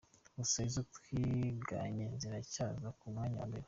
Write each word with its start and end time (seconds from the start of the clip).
Gusa 0.37 0.57
izo 0.67 0.81
twiganye 0.95 2.05
ziracyaza 2.21 2.87
ku 2.97 3.03
mwanya 3.11 3.37
wa 3.41 3.47
mbere". 3.49 3.59